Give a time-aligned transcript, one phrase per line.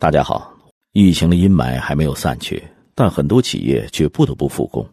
[0.00, 0.54] 大家好，
[0.92, 2.62] 疫情的阴霾还没有散去，
[2.94, 4.88] 但很多企业却不得不复工。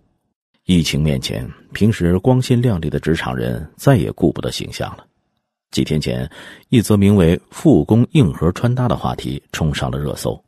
[0.63, 5.06] 疫情面前，平时光鲜亮丽的职场人再也顾不得形象了。
[5.70, 6.27] 几天前，
[6.70, 10.43] 一则名为“复工硬核穿搭”的话题冲上了热搜。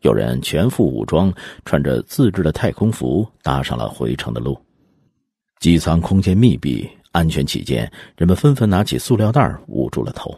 [0.00, 1.30] 有人全副武装，
[1.66, 4.58] 穿着自制的太空服，搭上了回程的路。
[5.60, 10.34] 机舱空间密闭，安全起见，人们纷纷拿起塑料袋捂住了头。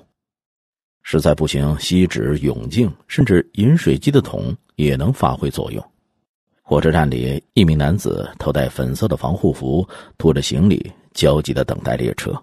[1.10, 5.82] 实在不行，锡纸、泳镜，甚至饮水机的桶也能发挥作用。
[6.60, 12.38] 火车站里，一名男子头戴粉色的防护服，拖着行李，焦急的等待列车。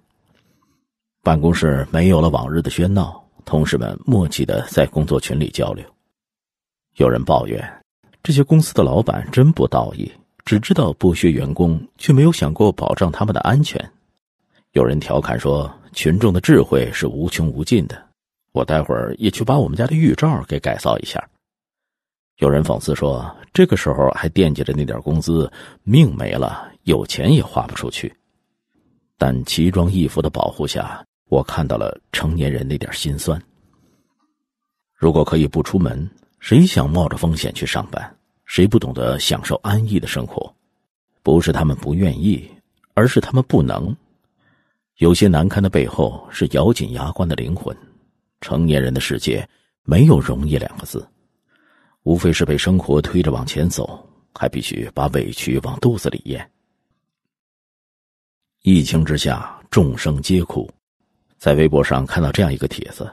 [1.22, 5.86] 办公室没有了往日的喧闹，同事们默契的在工作群里交流。
[6.96, 7.64] 有人抱怨，
[8.24, 10.12] 这些公司的老板真不道义，
[10.44, 13.80] 只知道剥削员工，却没有想过保障他们的安全。
[14.72, 18.04] 有人调侃说，群众的智慧是无穷无尽的。
[18.56, 21.22] 我待会儿也去把我们家的浴罩给改造一下。
[22.38, 25.52] 有人讽刺说：“这个时候还惦记着那点工资，
[25.84, 28.16] 命没了，有钱也花不出去。”
[29.20, 33.42] 但奇装异服的保护下，我看到了成年人那点心酸。
[34.94, 36.10] 如果可以不出门，
[36.40, 38.18] 谁想冒着风险去上班？
[38.46, 40.50] 谁不懂得享受安逸的生活？
[41.24, 42.50] 不是他们不愿意，
[42.94, 43.94] 而是他们不能。
[45.00, 47.76] 有些难堪的背后，是咬紧牙关的灵魂。
[48.42, 49.48] 成年人的世界
[49.84, 51.08] 没有容易两个字，
[52.04, 56.52] 无非是被生活推着往前走，还必须把委屈往肚子里咽。
[58.64, 60.70] 疫情之下，众生皆苦。
[61.38, 63.08] 在微博上看到这样一个帖子：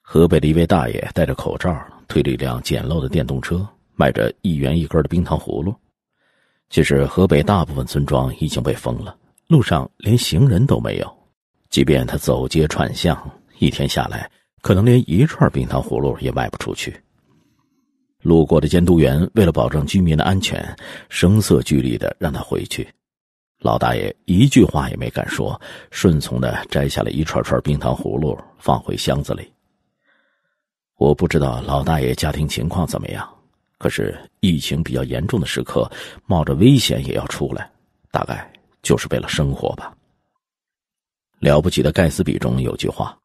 [0.00, 1.76] 河北的一位大爷戴着口罩，
[2.08, 5.74] 推着一辆简陋的电动车，卖着一元一根的冰糖葫芦。
[6.70, 9.16] 其实，河北大部分村庄已经被封了，
[9.48, 11.18] 路上连行人都没有。
[11.68, 14.30] 即便他走街串巷，一天下来。
[14.66, 17.00] 可能连一串冰糖葫芦也卖不出去。
[18.22, 20.76] 路过的监督员为了保证居民的安全，
[21.08, 22.84] 声色俱厉的让他回去。
[23.60, 25.60] 老大爷一句话也没敢说，
[25.92, 29.48] 顺从的摘下了一串串冰糖葫芦，放回箱子里。
[30.96, 33.24] 我不知道老大爷家庭情况怎么样，
[33.78, 35.88] 可是疫情比较严重的时刻，
[36.26, 37.70] 冒着危险也要出来，
[38.10, 39.96] 大概就是为了生活吧。
[41.38, 43.16] 了不起的盖茨比中有句话。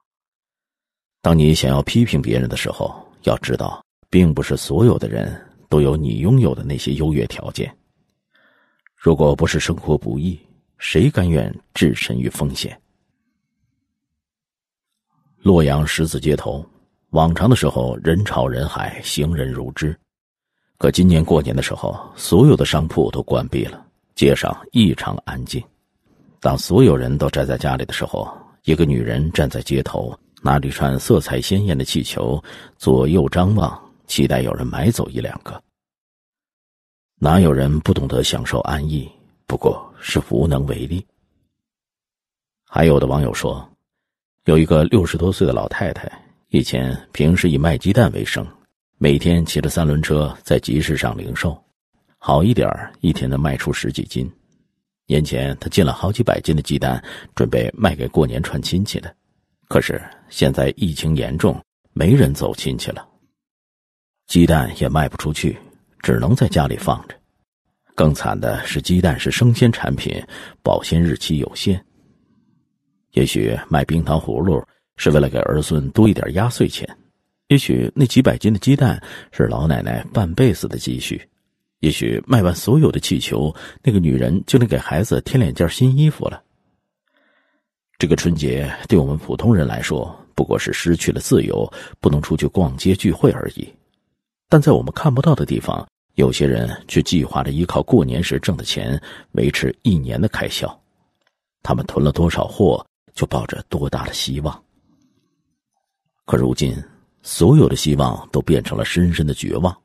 [1.22, 2.94] 当你想要批评别人的时候，
[3.24, 5.40] 要知道，并不是所有的人
[5.70, 7.72] 都有你拥有的那些优越条件。
[8.96, 10.40] 如果不是生活不易，
[10.80, 12.76] 谁甘愿置身于风险？
[15.44, 16.66] 洛阳十字街头，
[17.12, 19.96] 往常的时候人潮人海，行人如织，
[20.80, 25.64] 可今年过年的时候，所有的商铺都关闭了，街上异常安静。
[26.40, 28.28] 当所有人都宅在家里的时候，
[28.64, 30.18] 一个女人站在街头。
[30.42, 32.44] 拿着一串色彩鲜艳的气球，
[32.78, 35.62] 左右张望，期待有人买走一两个。
[37.20, 39.10] 哪有人不懂得享受安逸？
[39.46, 41.06] 不过是无能为力。
[42.66, 43.70] 还有的网友说，
[44.46, 46.12] 有一个六十多岁的老太太，
[46.50, 48.48] 以前平时以卖鸡蛋为生，
[48.98, 51.62] 每天骑着三轮车在集市上零售，
[52.18, 52.68] 好一点
[53.02, 54.28] 一天能卖出十几斤。
[55.06, 57.04] 年前她进了好几百斤的鸡蛋，
[57.36, 59.16] 准备卖给过年串亲戚的。
[59.72, 61.58] 可是现在疫情严重，
[61.94, 63.08] 没人走亲戚了，
[64.28, 65.58] 鸡蛋也卖不出去，
[66.02, 67.16] 只能在家里放着。
[67.96, 70.22] 更惨的是，鸡蛋是生鲜产品，
[70.62, 71.82] 保鲜日期有限。
[73.14, 74.62] 也许卖冰糖葫芦
[74.98, 76.86] 是为了给儿孙多一点压岁钱，
[77.48, 81.26] 也许那几百斤的鸡蛋是老奶奶半辈子的积蓄，
[81.80, 86.44] 也许卖完所有的气球，那个女人就能给孩子添两件新衣服了。
[88.02, 93.72] 这个春节对我们普通人来说，不过是失去了自由，不能出去逛街聚会而已。
[94.50, 99.00] 但在我们看不到的地方，有些人却计划着依靠过年时挣的钱
[99.34, 100.68] 维持一年的开销。
[101.62, 104.64] 他们囤了多少货，就抱着多大的希望。
[106.26, 106.76] 可如今，
[107.22, 109.78] 所有的希望都变成了深深的绝望。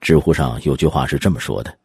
[0.00, 1.76] 知乎上有句话是这么说的：“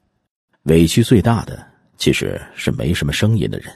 [0.70, 1.66] 委屈最大的，
[1.98, 3.74] 其实是没什么声音的人。”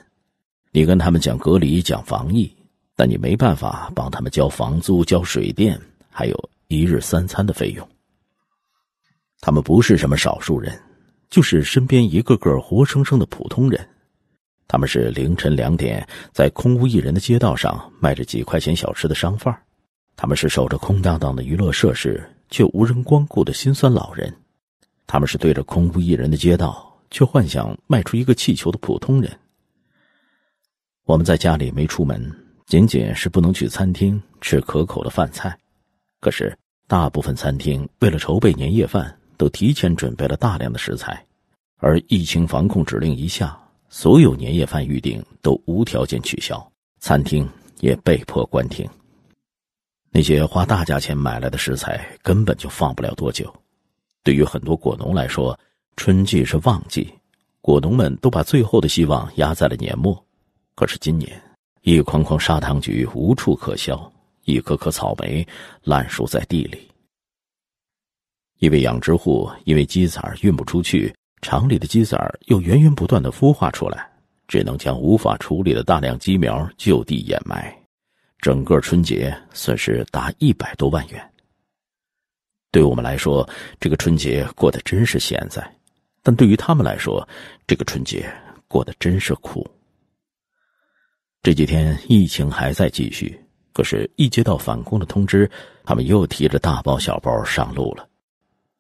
[0.74, 2.50] 你跟他们讲隔离、讲防疫，
[2.96, 5.78] 但你没办法帮他们交房租、交水电，
[6.10, 7.86] 还有一日三餐的费用。
[9.42, 10.80] 他们不是什么少数人，
[11.30, 13.86] 就是身边一个个活生生的普通人。
[14.66, 19.54] 他们是凌晨两点在空无一人的街道上卖着几块钱小吃的商贩
[20.16, 24.34] 他们是守着空荡荡的娱乐设施却无人光顾的心酸老人，
[25.06, 29.38] 他们是对着空无一人的街道却幻想卖出一个气球的普通人。
[31.12, 32.34] 我们在家里没出门，
[32.68, 35.54] 仅仅是不能去餐厅吃可口的饭菜。
[36.22, 41.22] 可是，大部分餐厅为了筹备年夜饭，都提前准备了大量的食材，
[41.80, 43.60] 而疫情防控指令一下，
[43.90, 46.66] 所有年夜饭预订都无条件取消，
[47.02, 47.46] 餐厅
[47.82, 48.90] 也被迫关停。
[50.12, 53.54] 那些花大价钱买来的食材根本就放不了多久。
[54.24, 55.60] 对于很多果农来说，
[55.98, 57.14] 春季是旺季，
[57.60, 60.18] 果农们都把最后的希望压在了年末。
[60.82, 61.40] 可是今年，
[61.82, 64.12] 一筐筐砂糖橘无处可销，
[64.46, 65.48] 一颗颗草莓
[65.84, 66.90] 烂熟在地里。
[68.58, 72.18] 一位养殖户因为鸡仔运不出去，厂里的鸡仔
[72.48, 74.10] 又源源不断的孵化出来，
[74.48, 77.72] 只能将无法处理的大量鸡苗就地掩埋，
[78.40, 81.32] 整个春节损失达一百多万元。
[82.72, 83.48] 对我们来说，
[83.80, 85.62] 这个春节过得真是闲在；
[86.24, 87.30] 但对于他们来说，
[87.68, 88.28] 这个春节
[88.68, 89.64] 过得真是苦。
[91.44, 93.40] 这几天疫情还在继续，
[93.74, 95.50] 可是，一接到返工的通知，
[95.84, 98.08] 他们又提着大包小包上路了。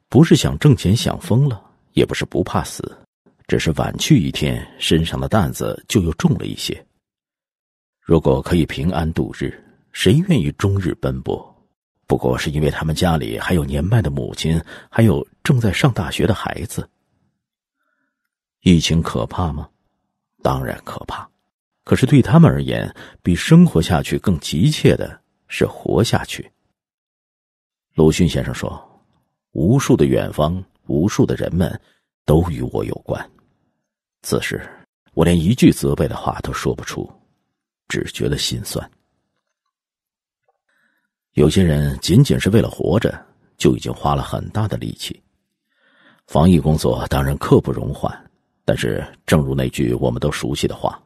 [0.09, 1.59] 不是想挣钱想疯了，
[1.93, 2.95] 也不是不怕死，
[3.47, 6.85] 只是晚去一天，身上的担子就又重了一些。
[7.99, 9.51] 如果可以平安度日，
[9.91, 11.43] 谁愿意终日奔波？
[12.05, 16.87] 不过是因为他们家里还有年迈的母亲，还有正在上大学的孩子。
[18.61, 19.67] 疫情可怕吗？
[20.43, 21.30] 当然可怕。
[21.91, 22.89] 可是对他们而言，
[23.21, 26.49] 比生活下去更急切的是活下去。
[27.95, 28.81] 鲁迅先生说
[29.51, 31.77] ：“无数的远方，无数的人们，
[32.23, 33.29] 都与我有关。”
[34.23, 34.65] 此时，
[35.15, 37.11] 我连一句责备的话都说不出，
[37.89, 38.89] 只觉得心酸。
[41.33, 43.21] 有些人仅仅是为了活着，
[43.57, 45.21] 就已经花了很大的力气。
[46.25, 48.17] 防疫工作当然刻不容缓，
[48.63, 50.97] 但是正如那句我们都熟悉的话：“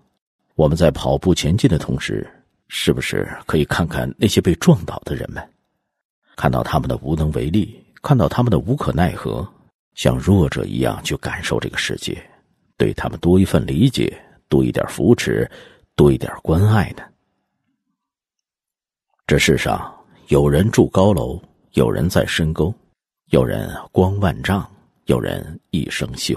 [0.56, 2.28] 我们在跑步前进的同时，
[2.68, 5.48] 是不是可以看看那些被撞倒的人们，
[6.36, 9.48] 看到他们的无能为力，看到他们的无可奈何，
[9.94, 12.18] 像弱者一样去感受这个世界，
[12.78, 14.18] 对他们多一份理解，
[14.50, 15.50] 多一点扶持，
[15.96, 17.04] 多一点关爱呢？
[19.28, 19.92] 这世上。”
[20.30, 21.40] 有人住高楼，
[21.74, 22.74] 有人在深沟，
[23.30, 24.68] 有人光万丈，
[25.06, 26.36] 有人一生锈。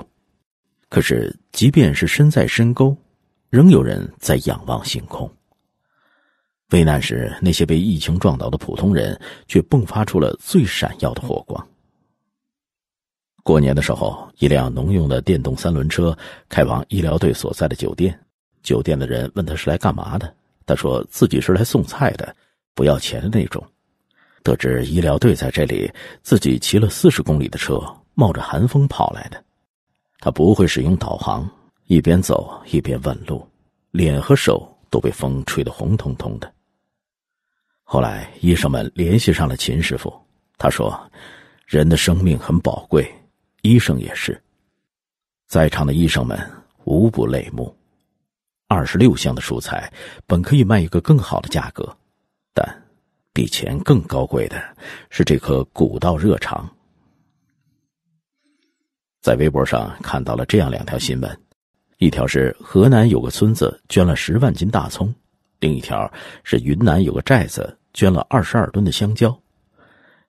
[0.90, 2.94] 可是，即便是身在深沟，
[3.50, 5.30] 仍有人在仰望星空。
[6.70, 11.66] 危难时，那些被疫情撞倒的普通人，却迸发出了最闪耀的火光。
[13.42, 16.16] 过年的时候，一辆农用的电动三轮车
[16.50, 18.18] 开往医疗队所在的酒店。
[18.62, 20.34] 酒店的人问他是来干嘛的，
[20.66, 22.36] 他说自己是来送菜的，
[22.74, 23.64] 不要钱的那种。
[24.42, 25.90] 得知医疗队在这里，
[26.22, 29.42] 自己骑了四十公里的车，冒着寒风跑来的。
[30.20, 31.48] 他不会使用导航，
[31.88, 33.46] 一边走一边问路，
[33.92, 36.52] 脸和手都被风吹得红彤彤的。
[37.82, 40.12] 后来医生们联系上了秦师傅，
[40.58, 40.94] 他说
[41.64, 43.10] ：“人的生命很宝贵，
[43.62, 44.38] 医生也是。”
[45.48, 46.38] 在场的医生们
[46.84, 47.74] 无不泪目。
[48.66, 49.90] 二十六箱的蔬菜
[50.26, 51.96] 本可以卖一个更好的价格，
[52.52, 52.82] 但……
[53.32, 54.62] 比钱更高贵的
[55.08, 56.68] 是这颗古道热肠。
[59.22, 61.40] 在微博上看到了这样两条新闻：
[61.98, 65.12] 一条是河南有个村子捐了十万斤大葱，
[65.58, 66.10] 另一条
[66.44, 69.36] 是云南有个寨子捐了二十二吨的香蕉。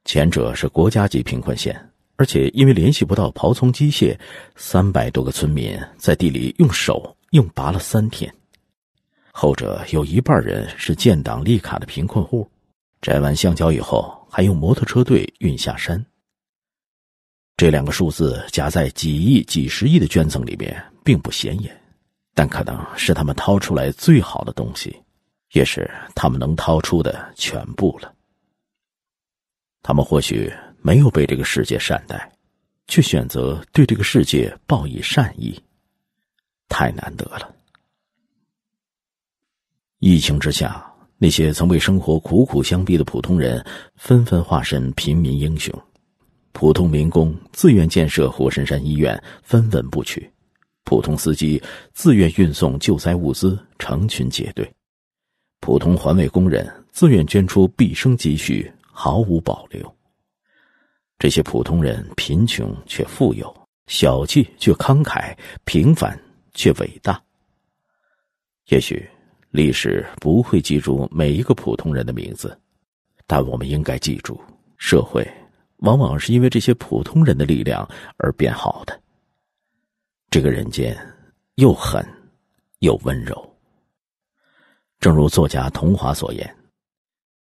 [0.03, 1.79] 前者是国家级贫困县，
[2.15, 4.17] 而且因为联系不到刨葱机械，
[4.55, 8.27] 三百多个村民在地里用手硬拔了三天；
[9.31, 12.49] 后者有一半人是建档立卡的贫困户。
[12.99, 16.03] 摘完香蕉以后，还用摩托车队运下山。
[17.59, 21.77] 这两个数字夹在几亿、几十亿的捐赠里面，并不显眼，
[22.33, 24.97] 但可能是他们掏出来最好的东西，
[25.51, 28.15] 也是他们能掏出的全部了。
[29.83, 30.49] 他们或许
[30.81, 32.31] 没有被这个世界善待，
[32.87, 35.61] 却选择对这个世界报以善意，
[36.69, 37.53] 太难得了。
[39.99, 40.85] 疫情之下。
[41.21, 43.61] 那些曾为生活苦苦相逼的普通人，
[43.97, 45.77] 纷纷化身平民英雄；
[46.51, 50.21] 普通民工自愿建设火神山医院，分文不取；
[50.83, 51.61] 普通司机
[51.93, 54.65] 自愿运送救灾物资，成群结队；
[55.59, 59.95] 普通环卫工人自愿捐出毕生积蓄，毫无保留。
[61.17, 63.53] 这些普通人贫穷却富有，
[63.87, 66.19] 小气却慷慨，平凡
[66.53, 67.21] 却伟大。
[68.69, 69.07] 也许。
[69.51, 72.55] 历史不会记住每一个普通人的名字，
[73.25, 74.39] 但我们应该记住，
[74.77, 75.27] 社会
[75.79, 78.99] 往往是因为这些普通人的力量而变好的。
[80.29, 80.97] 这个人间
[81.55, 82.05] 又狠
[82.79, 83.57] 又温柔。
[84.99, 86.55] 正如作家桐华所言：“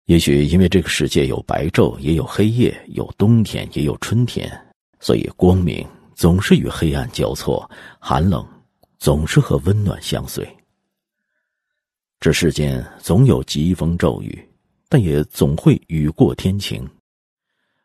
[0.05, 4.51] 也许因为这个世界有白昼，也有黑夜，有冬天，也有春天，
[5.01, 7.69] 所以光明总是与黑暗交错，
[7.99, 8.47] 寒冷
[8.99, 10.47] 总是和温暖相随。
[12.21, 14.47] 这世间总有疾风骤雨，
[14.89, 16.89] 但也总会雨过天晴。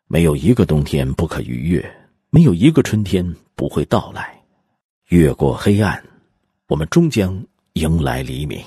[0.06, 1.96] 没有一个冬天不可逾越，
[2.30, 4.38] 没有一个春天不会到来。
[5.08, 6.02] 越过黑暗，
[6.68, 7.44] 我们终将
[7.74, 8.62] 迎来黎明。